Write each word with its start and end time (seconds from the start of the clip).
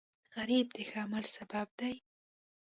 غریب 0.35 0.67
د 0.75 0.77
ښه 0.89 0.99
عمل 1.05 1.25
سبب 1.35 1.67
دی 1.79 1.93